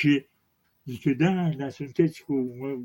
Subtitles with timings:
[0.00, 0.26] Și
[0.84, 2.80] zice, da, dar sunteți cu uh,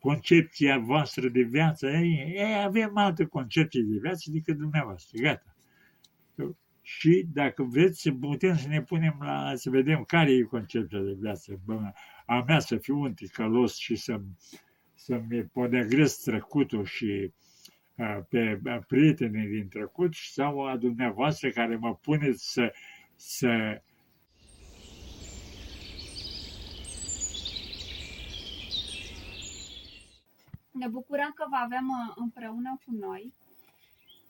[0.00, 5.56] concepția voastră de viață, ei, ei avem altă concepție de viață decât dumneavoastră, gata.
[6.82, 11.16] Și dacă vreți să putem să ne punem la, să vedem care e concepția de
[11.20, 11.92] viață, bă,
[12.26, 14.20] a mea să fiu un ticălos și să,
[14.94, 17.32] să-mi podegresc trecutul și
[18.28, 22.72] pe prietenii din trecut sau a dumneavoastră care mă puneți să,
[23.14, 23.82] să
[30.82, 33.34] Ne bucurăm că vă avem uh, împreună cu noi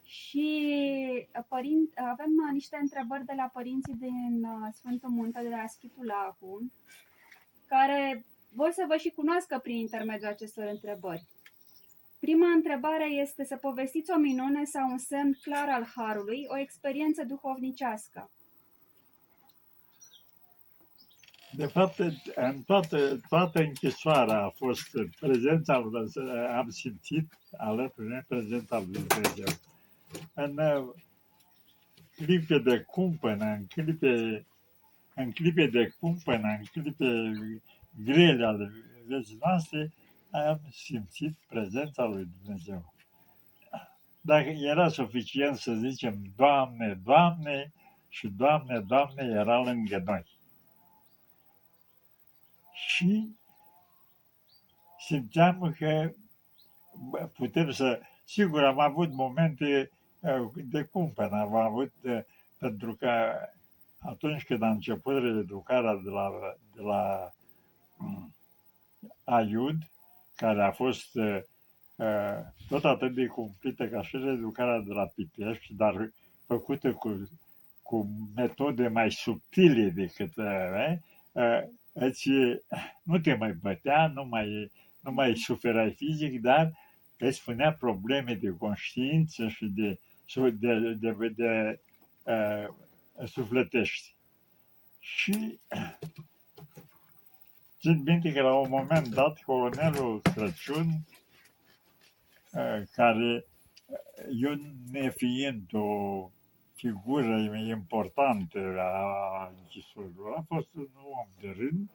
[0.05, 0.48] și
[1.37, 6.05] uh, părin, avem uh, niște întrebări de la părinții din Sfântul Munte de la Schitul
[6.05, 6.73] Lacu,
[7.66, 11.27] care vor să vă și cunoască prin intermediul acestor întrebări.
[12.20, 17.25] Prima întrebare este să povestiți o minune sau un semn clar al Harului, o experiență
[17.25, 18.30] duhovnicească.
[21.56, 21.98] De fapt,
[22.34, 26.11] în toată, toată închisoarea a fost prezența lui,
[26.56, 29.55] am simțit alături de prezența lui Dumnezeu.
[30.34, 30.94] În uh,
[32.17, 34.47] clipe de cumpănă, în clipe,
[35.14, 37.33] în clipe de cumpănă, în clipe
[38.05, 38.72] grele ale
[39.06, 39.92] vieții noastre,
[40.31, 42.92] am simțit prezența lui Dumnezeu.
[44.20, 47.72] Dacă era suficient să zicem Doamne, Doamne
[48.09, 50.31] și Doamne, Doamne era lângă noi.
[52.86, 53.36] Și
[54.98, 56.11] simțeam că
[57.34, 58.00] putem să...
[58.25, 62.20] Sigur, am avut momente uh, de cumpăn, am avut, uh,
[62.58, 63.33] pentru că
[63.98, 66.30] atunci când a început reeducarea de la,
[66.75, 67.33] de la
[67.98, 68.34] um,
[69.25, 69.77] Aiud,
[70.36, 71.38] care a fost uh,
[71.97, 72.38] uh,
[72.69, 76.10] tot atât de cumplită ca și reeducarea de la Pitești, dar
[76.47, 77.30] făcută cu,
[77.83, 80.33] cu metode mai subtile decât
[81.93, 82.29] uh, uh, îți,
[83.03, 86.73] nu te mai bătea, nu mai, nu mai suferai fizic, dar
[87.19, 89.99] îți spunea probleme de conștiință și de,
[90.34, 91.81] de, de, de, de, de
[92.33, 94.15] uh, sufletești.
[94.99, 95.59] Și
[97.83, 101.06] Țin minte că la un moment dat colonelul Crăciun,
[102.93, 103.47] care
[104.41, 106.31] eu nefiind o
[106.82, 107.37] figură
[107.69, 111.91] importantă a închisorilor, a fost un om de rând,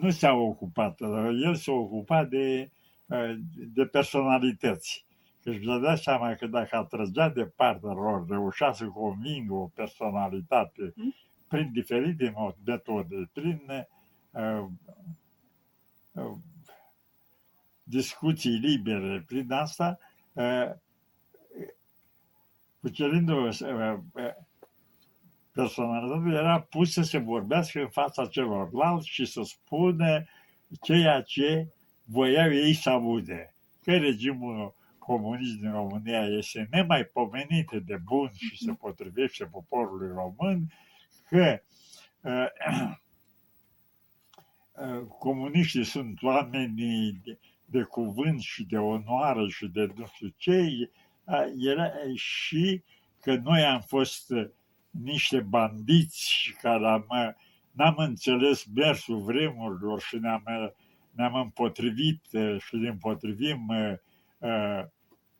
[0.00, 1.00] nu s-a ocupat,
[1.44, 2.70] el s-a ocupat de,
[3.74, 5.04] de personalități.
[5.42, 10.92] Că își dădea seama că dacă atrăgea de partea lor, reușea să convingă o personalitate
[10.96, 11.14] mm
[11.54, 13.62] prin diferite metode, prin
[14.30, 14.66] uh,
[16.12, 16.36] uh,
[17.82, 19.98] discuții libere, prin asta,
[20.32, 20.70] uh,
[22.84, 23.98] cucerindu uh,
[25.52, 30.24] personalitatea, era pus să se vorbească în fața celorlalți și să spună
[30.82, 31.68] ceea ce
[32.04, 33.54] voiau ei să aude.
[33.82, 40.72] Că regimul comunist din România este nemaipomenit de bun și se potrivește poporului român,
[41.28, 41.62] că
[42.20, 42.46] uh,
[44.72, 46.74] uh, comuniștii sunt oameni
[47.24, 51.03] de, de cuvânt și de onoare și de nu știu ce, uh,
[51.58, 52.82] era și
[53.20, 54.32] că noi am fost
[54.90, 57.06] niște bandiți care am,
[57.70, 60.42] n-am înțeles mersul vremurilor și ne-am,
[61.10, 62.20] ne-am împotrivit
[62.58, 63.70] și ne împotrivim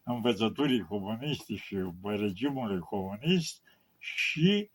[0.03, 3.63] învățăturii comuniste și regimului comunist
[3.99, 4.71] și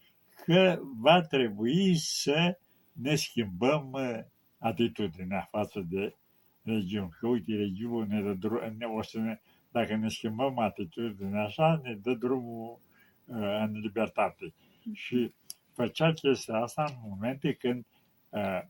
[0.45, 2.57] că va trebui să
[2.91, 4.19] ne schimbăm uh,
[4.57, 6.15] atitudinea față de
[6.61, 7.09] regiuni.
[7.19, 9.39] Că uite, regiunul ne dă drum, ne, o să ne,
[9.71, 12.79] dacă ne schimbăm atitudinea așa, ne dă drumul
[13.25, 14.53] uh, în libertate.
[14.93, 15.33] Și
[15.73, 17.85] făcea chestia asta în momente când
[18.29, 18.61] uh,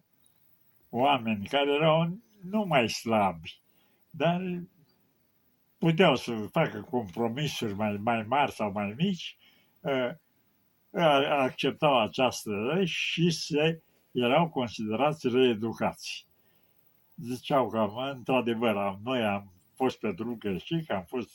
[0.89, 3.61] oameni care erau nu mai slabi,
[4.09, 4.41] dar
[5.77, 9.37] puteau să facă compromisuri mai, mai mari sau mai mici,
[9.79, 10.11] uh,
[11.29, 13.81] acceptau această lege și se
[14.11, 16.27] erau considerați reeducați.
[17.15, 21.31] Ziceau că, într-adevăr, noi am fost pe drum greșit, că am fost,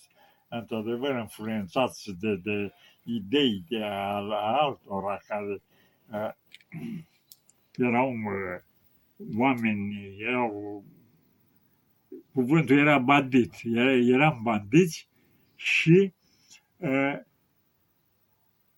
[0.48, 5.62] într-adevăr, influențați de, de idei de a, a altora care
[6.12, 6.32] uh,
[7.76, 8.60] erau uh,
[9.36, 10.84] oameni, erau
[12.32, 15.08] cuvântul era bandit, era, eram bandiți
[15.54, 16.12] și
[16.76, 17.16] uh,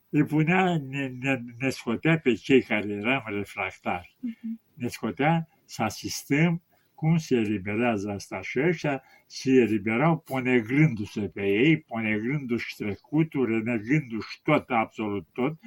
[0.09, 4.17] îi punea, ne, ne, ne scotea pe cei care eram refractari.
[4.17, 4.75] Uh-huh.
[4.75, 6.63] Ne scotea să asistăm
[6.97, 14.71] cum se eliberează asta și ăștia se eliberau ponegrându-se pe ei, ponegrându-și trecutul, renegându-și tot,
[14.71, 15.59] absolut tot.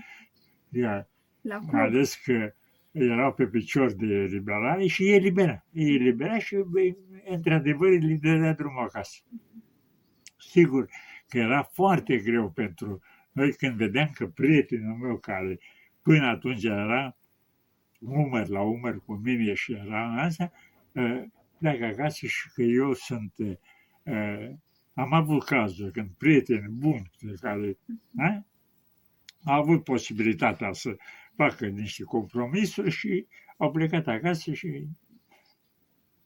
[0.70, 1.08] Iar,
[1.72, 2.54] mai ales că
[2.92, 5.66] erau pe picior de liberare și e libera.
[5.72, 6.56] E libera și,
[7.30, 9.22] într-adevăr, îi dădea drumul acasă.
[10.38, 10.90] Sigur
[11.28, 15.60] că era foarte greu pentru noi când vedeam că prietenul meu care
[16.02, 17.18] până atunci era
[18.00, 20.52] umăr la umăr cu mine și era în asta, ă,
[21.60, 23.34] pleacă acasă și că eu sunt,
[24.06, 24.14] ă,
[24.94, 27.78] am avut cazuri când prieteni buni de care
[28.18, 28.46] a,
[29.44, 30.96] au avut posibilitatea să
[31.36, 33.28] facă niște compromisuri și
[33.58, 34.88] au plecat acasă și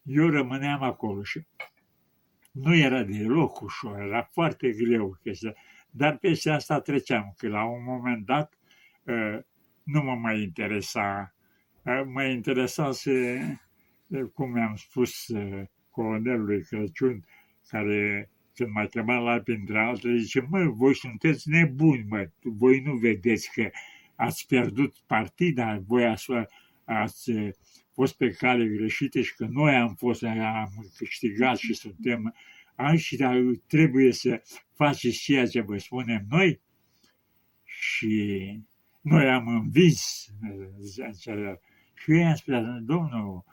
[0.03, 1.45] eu rămâneam acolo și
[2.51, 5.53] nu era deloc ușor, era foarte greu chestia,
[5.89, 8.57] dar peste asta treceam, că la un moment dat
[9.03, 9.37] uh,
[9.83, 11.35] nu mă mai interesa,
[11.83, 13.55] uh, mă interesa să, uh,
[14.33, 15.11] cum mi-am spus
[15.89, 17.25] colonelului Crăciun,
[17.67, 22.93] care când m-a chemat la printre altele, zice, mă, voi sunteți nebuni, mă, voi nu
[22.93, 23.69] vedeți că
[24.15, 26.25] ați pierdut partida, voi ați,
[26.83, 27.31] ați
[27.93, 32.35] fost pe cale greșite și că noi am fost, am câștigat și suntem
[32.75, 34.41] aici, dar trebuie să
[34.73, 36.61] faceți ceea ce vă spunem noi
[37.63, 38.59] și
[39.01, 40.33] noi am învins.
[41.93, 43.43] Și eu i-am spus, domnul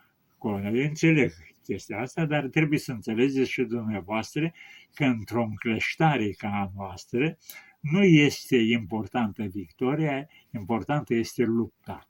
[0.41, 1.33] colonel, eu înțeleg
[1.65, 4.53] chestia asta, dar trebuie să înțelegeți și dumneavoastră
[4.95, 7.39] că într-o încleștare ca a noastră
[7.81, 12.09] nu este importantă victoria, importantă este lupta.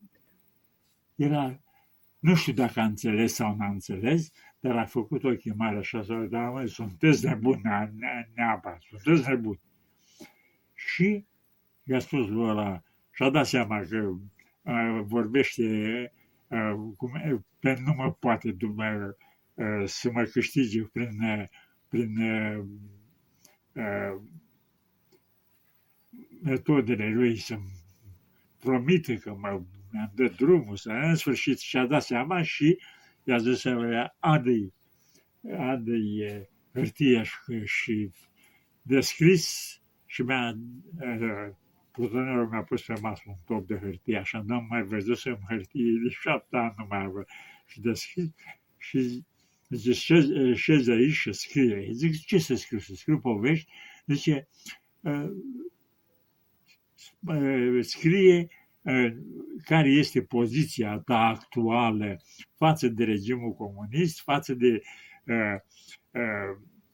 [1.15, 1.61] Era,
[2.19, 6.15] nu știu dacă a înțeles sau n-a înțeles, dar a făcut o chemare așa, să
[6.15, 7.63] da, mă, sunteți nebuni,
[8.35, 9.61] neapărat, sunteți nebuni.
[10.75, 11.25] Și
[11.83, 13.97] i-a spus lui ăla, și-a dat seama că
[14.63, 16.20] uh, vorbește uh, cum,
[17.59, 19.17] pe nu mă poate dumă,
[19.55, 21.45] uh, să mă câștige prin, uh,
[21.89, 22.65] prin uh,
[23.73, 24.23] uh,
[26.43, 27.71] metodele lui să-mi
[28.59, 29.63] promite că mă
[29.93, 32.79] mi-am dat drumul, să în sfârșit și-a dat seama și
[33.25, 34.73] i-a zis să adă-i,
[35.57, 38.11] adă-i hârtia și, și
[38.83, 39.75] descris
[40.07, 40.59] și mi-a,
[41.93, 45.93] plutonerul mi-a pus pe masă un top de hârtie, așa n-am mai văzut să hârtie,
[46.03, 47.29] de șapte ani nu mai avut.
[47.67, 48.25] Și deschis
[48.77, 49.25] și
[49.69, 49.93] zice,
[50.55, 51.89] șezi aici și scrie.
[51.93, 52.79] Zic, ce să scriu?
[52.79, 53.73] Să scriu povești?
[54.07, 54.49] Zice,
[57.81, 58.49] scrie
[59.65, 62.17] care este poziția ta actuală
[62.57, 64.83] față de regimul comunist, față de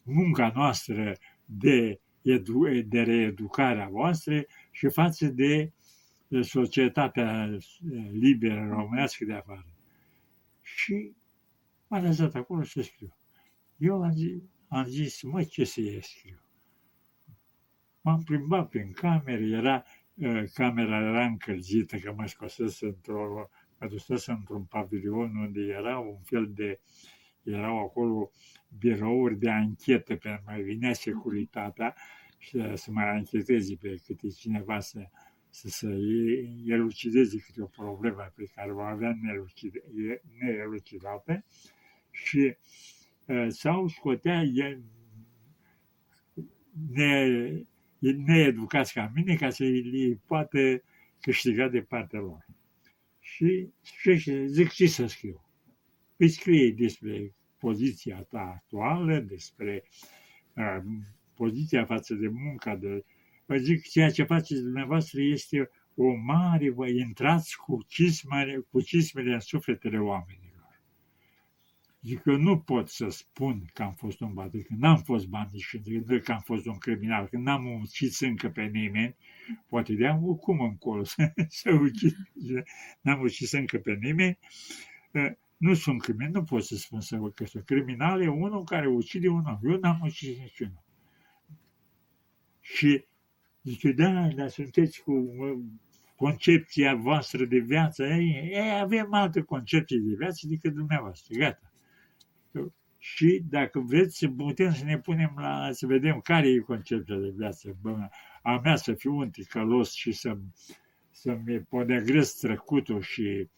[0.02, 4.44] munca noastră de, edu- de reeducare a voastră
[4.76, 5.73] și față de
[6.40, 7.58] societatea
[8.11, 9.67] liberă românească de afară.
[10.62, 11.12] Și
[11.87, 13.17] m-a lăsat acolo să scriu.
[13.76, 16.40] Eu am zis, am zis mă, ce să scriu?
[18.00, 19.84] M-am plimbat prin cameră, era
[20.55, 23.49] camera era încălzită, că mă scosese într-o,
[23.79, 26.81] mă dusese într-un pavilion unde era un fel de,
[27.43, 28.31] erau acolo
[28.79, 31.94] birouri de anchetă, pentru mai vinea securitatea
[32.38, 35.09] și să mai ancheteze pe câte cineva să,
[35.50, 35.88] să, să
[36.67, 39.19] elucideze câte o problemă pe care o avea
[40.38, 41.44] neelucidată
[42.11, 42.56] și
[43.49, 44.43] sau scotea
[46.91, 47.29] ne,
[48.00, 50.82] needucați ca mine ca să îi poată
[51.21, 52.47] câștiga de partea lor.
[53.21, 53.69] Și,
[54.17, 55.44] și zic ce să scriu.
[56.17, 59.84] Îi scrie despre poziția ta actuală, despre
[60.56, 60.82] uh,
[61.36, 63.05] poziția față de munca de...
[63.46, 69.32] Vă zic, ceea ce faceți dumneavoastră este o mare, vă intrați cu cismele, cu cismele
[69.32, 70.81] în sufletele oamenilor.
[72.02, 75.60] Zic, eu nu pot să spun că am fost un bandit, că n-am fost bandit
[75.60, 75.81] și
[76.22, 79.16] că am fost un criminal, că n-am ucis încă pe nimeni,
[79.69, 82.16] poate de am cum încolo să, să ucid,
[83.00, 84.38] n-am ucis încă pe nimeni,
[85.14, 88.88] ă, nu sunt criminal, nu pot să spun să, că sunt criminal, e unul care
[88.88, 90.84] ucide un om, eu n-am ucis niciunul.
[92.75, 93.05] Și
[93.63, 95.13] zice, da, dar sunteți cu
[96.17, 101.70] concepția voastră de viață, ei, ei avem alte concepții de viață decât dumneavoastră, gata
[103.15, 107.32] și dacă vreți să putem să ne punem la, să vedem care e conceptul de
[107.37, 107.77] viață.
[107.82, 108.08] Bă,
[108.43, 110.37] a mea să fiu un ticălos și să,
[111.11, 113.49] să-mi podegresc trecutul și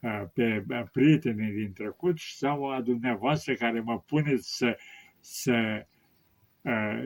[0.00, 4.78] a, pe a, prietenii din trecut sau a dumneavoastră care mă puneți să,
[5.20, 5.86] să a,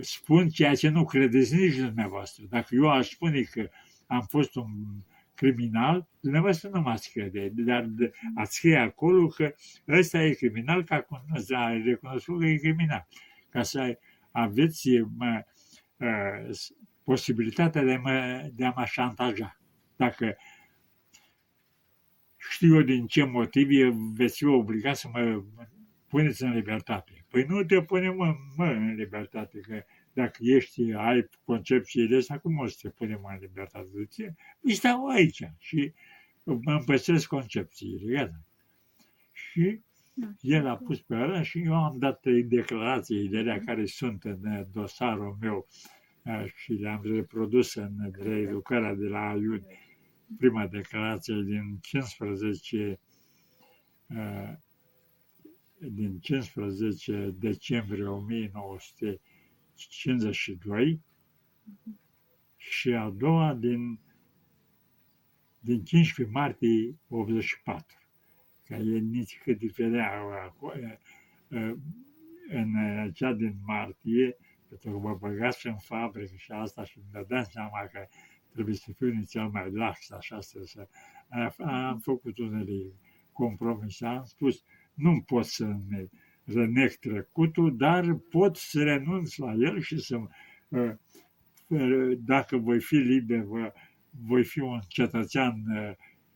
[0.01, 2.45] spun ceea ce nu credeți nici dumneavoastră.
[2.49, 3.69] Dacă eu aș spune că
[4.07, 4.71] am fost un
[5.35, 7.89] criminal, dumneavoastră nu m-ați crede, dar
[8.35, 9.55] ați scrie acolo că
[9.89, 11.07] ăsta e criminal, ca
[11.55, 13.07] a recunoscut că e criminal.
[13.49, 13.99] Ca să
[14.31, 15.45] aveți mă,
[15.97, 16.57] uh,
[17.05, 19.61] posibilitatea de, mă, de a mă șantaja.
[19.97, 20.37] Dacă
[22.37, 23.69] știu eu din ce motiv
[24.15, 25.45] veți fi obligat să mă
[26.09, 27.18] puneți în libertate.
[27.31, 29.83] Păi nu te punem mă, mă în libertate, că
[30.13, 33.89] dacă ești, ai concepțiile astea, cum o să te punem în libertate?
[34.61, 35.93] Îți stau aici și
[36.45, 38.45] mă împăstrez concepțiile, gata.
[39.33, 39.81] Și
[40.13, 40.27] da.
[40.41, 45.37] el a pus pe ăla și eu am dat declarații de care sunt în dosarul
[45.41, 45.69] meu
[46.55, 49.65] și le-am reprodus în reeducarea de la Iud,
[50.39, 52.99] prima declarație din 15
[55.81, 61.01] din 15 decembrie 1952
[62.57, 63.99] și a doua din,
[65.61, 67.99] din 15 martie 84,
[68.65, 70.23] că e nici cât diferea
[72.49, 72.73] în
[73.13, 74.37] cea din martie,
[74.69, 78.07] pentru că mă băgați în fabrică și asta și îmi dădeam seama că
[78.53, 80.89] trebuie să fiu inițial mai lax, așa să, să
[81.65, 82.93] am făcut unele
[83.33, 84.65] compromise, am spus,
[84.99, 86.09] nu pot să-mi
[86.45, 90.17] renec trecutul, dar pot să renunț la el și să,
[90.69, 90.91] uh,
[91.69, 93.47] uh, dacă voi fi liber,
[94.11, 95.91] voi fi un cetățean uh,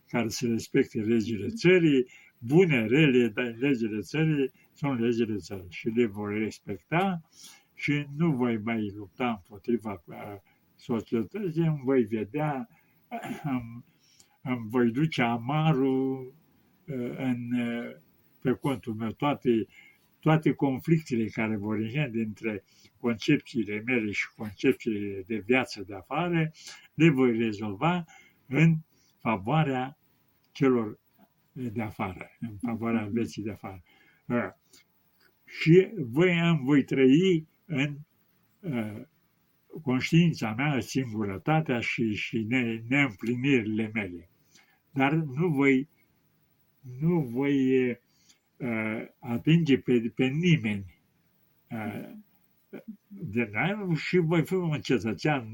[0.07, 6.05] care să respecte legile țării, bune, rele, dar legile țării sunt legile țării și le
[6.05, 7.21] voi respecta
[7.73, 10.03] și nu voi mai lupta împotriva
[10.75, 12.69] societății, îmi voi vedea,
[13.43, 13.85] îmi,
[14.41, 16.33] îmi voi duce amarul
[17.17, 17.49] în
[18.43, 19.67] pe contul meu toate,
[20.19, 22.63] toate conflictele care vor ieși dintre
[22.97, 26.51] concepțiile mele și concepțiile de viață de afară,
[26.93, 28.05] le voi rezolva
[28.47, 28.77] în
[29.19, 29.97] favoarea
[30.51, 30.99] celor
[31.51, 33.13] de afară, în favoarea mhm.
[33.13, 33.83] vieții de afară.
[34.27, 34.49] Uh,
[35.45, 37.97] și voi am, voi trăi în
[38.59, 39.01] uh,
[39.81, 44.29] conștiința mea, singurătatea și, și ne, neîmplinirile mele.
[44.91, 45.89] Dar nu voi,
[46.99, 47.97] nu voi
[48.57, 50.85] uh, atinge pe, pe nimeni
[51.69, 52.09] uh,
[53.07, 55.45] de noi și voi fi un cetățean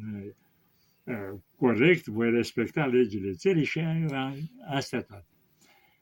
[1.04, 4.38] uh, corect, voi respecta legile țării și uh,
[4.68, 5.28] astea toate.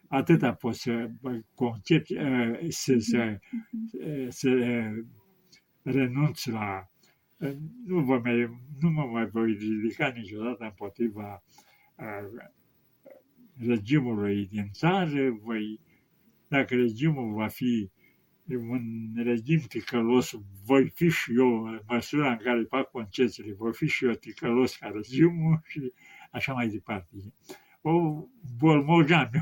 [0.08, 1.10] Atâta pot să
[1.56, 3.40] concep, uh, să, să,
[3.92, 5.06] uh, să uh,
[5.82, 6.90] renunț la
[7.38, 11.44] uh, nu, vă mai, nu mă mai voi ridica niciodată împotriva
[11.96, 12.50] uh,
[13.66, 15.80] regimului din țară, voi
[16.48, 17.92] dacă regimul va fi
[18.56, 20.34] un regim ticălos,
[20.66, 24.76] voi fi și eu, în măsura în care fac concesiile, voi fi și eu ticălos
[24.76, 25.94] ca regimul și
[26.32, 27.16] așa mai departe.
[27.82, 28.24] O
[28.58, 29.30] bolmogeam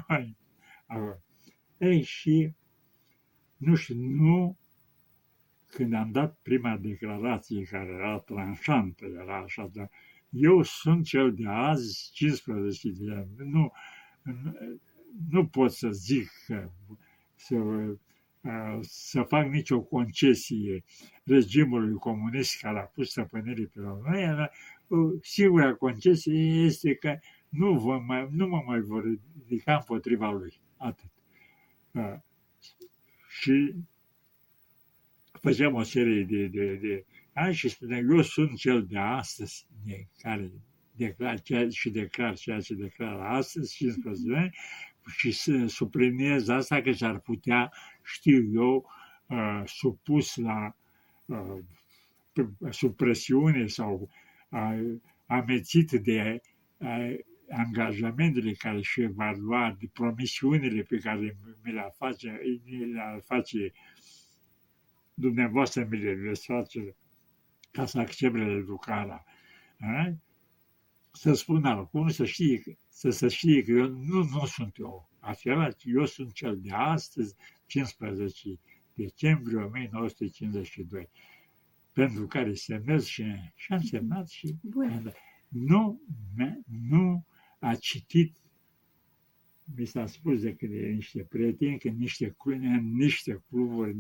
[0.90, 1.24] eu.
[1.78, 2.54] Ei, și
[3.58, 4.58] nu știu, nu
[5.68, 9.90] când am dat prima declarație care era tranșantă, era așa, dar
[10.30, 13.72] eu sunt cel de azi, 15 de ani, nu,
[15.30, 16.70] nu pot să zic că
[17.36, 17.58] să,
[18.82, 20.84] să fac nicio concesie
[21.24, 24.52] regimului comunist care a pus stăpânirii pe România,
[25.22, 27.20] singura concesie este că
[27.50, 30.60] nu, vă mai, nu mă mai vor ridica împotriva lui.
[30.78, 31.10] Atât.
[33.28, 33.76] Și
[35.32, 40.08] făceam o serie de, de, de ani și spuneam, eu sunt cel de astăzi, de
[40.22, 40.52] care
[40.96, 44.56] declar ceea, și declar ceea ce declară astăzi, 15 ani,
[45.08, 47.72] și să subliniez asta că s-ar putea,
[48.04, 48.92] știu eu,
[49.28, 50.76] uh, supus la
[51.26, 51.60] uh,
[52.70, 54.10] supresiune sau
[54.50, 54.96] uh,
[55.26, 56.42] amețit de
[57.50, 63.72] angajamentele care și va lua, de promisiunile pe care mi le face, le face
[65.14, 66.96] dumneavoastră, mi le veți face
[67.72, 69.26] ca să accepte educarea
[71.16, 75.72] să spun acum, să știe, să să știe că eu nu, nu sunt eu acela,
[75.72, 77.36] ci eu sunt cel de astăzi,
[77.66, 78.60] 15
[78.94, 81.10] decembrie 1952,
[81.94, 83.24] pentru care semnez și,
[83.56, 84.56] și am semnat și
[85.48, 86.02] nu,
[86.88, 87.26] nu
[87.60, 88.38] a citit
[89.76, 92.36] mi s-a spus de către niște prieteni că niște,
[92.82, 93.96] niște cluburi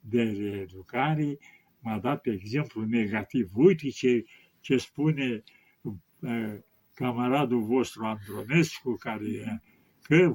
[0.00, 1.38] de reeducare
[1.78, 3.50] m-a dat exemplu negativ.
[3.54, 4.24] Uite ce,
[4.60, 5.42] ce spune
[6.94, 9.62] camaradul vostru Andronescu, care
[10.02, 10.34] că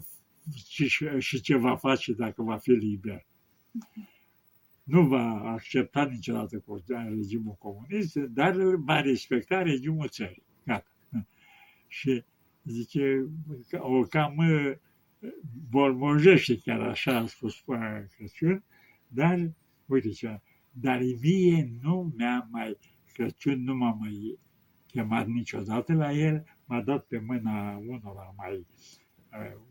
[0.68, 3.26] și, și ce va face dacă va fi liber.
[4.84, 10.44] Nu va accepta niciodată regimul comunist, dar va respecta regimul țării.
[10.66, 10.96] Gata.
[11.88, 12.24] Și
[12.64, 13.30] zice,
[13.72, 14.36] o cam
[15.70, 17.64] bolmojește chiar așa a spus
[18.16, 18.64] Crăciun,
[19.08, 19.52] dar,
[19.86, 22.78] uite ce, dar mie nu mi-a mai,
[23.14, 24.40] Crăciun nu m-a mai
[24.92, 28.66] chemat niciodată la el, m-a dat pe mâna unul mai
[29.32, 29.62] uh,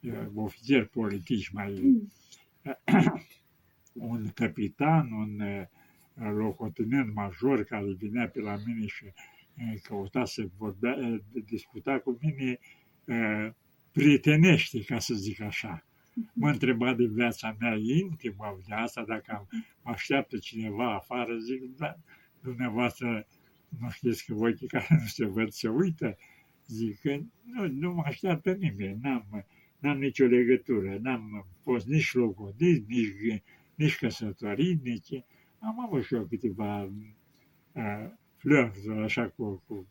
[0.00, 2.10] uh, ofițeri politici mai Mm.
[3.92, 5.66] un capitan, un uh,
[6.14, 12.18] locotenent major care vinea pe la mine și uh, căuta să vorbea, uh, discuta cu
[12.20, 12.58] mine
[13.04, 13.52] uh,
[13.92, 15.82] prietenește, ca să zic așa.
[16.32, 19.46] Mă întreba de viața mea intimă, de asta dacă
[19.82, 21.94] mă așteaptă cineva afară, zic, da,
[22.42, 23.26] dumneavoastră
[23.80, 26.16] nu știți că ochii care nu se văd se uită?
[26.66, 29.44] Zic că nu, nu mă așteaptă nimeni, n-am,
[29.78, 33.42] n-am nicio legătură, n-am fost nici logodit, nici,
[33.74, 35.24] nici căsătorit, nici...
[35.58, 36.82] Am avut și eu câteva
[37.72, 39.86] uh, flirturi așa cu, cu,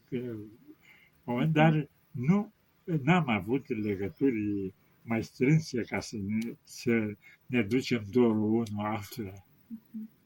[1.24, 2.54] cu dar nu,
[2.84, 7.16] n-am avut legături mai strânse ca să ne, să
[7.46, 9.46] ne ducem dorul unul altuia.
[9.68, 10.17] Mhm.